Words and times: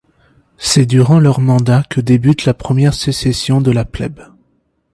C'est 0.57 0.87
durant 0.87 1.19
leur 1.19 1.39
mandat 1.39 1.83
que 1.87 2.01
débute 2.01 2.45
la 2.45 2.55
première 2.55 2.95
sécession 2.95 3.61
de 3.61 3.69
la 3.69 3.85
plèbe. 3.85 4.31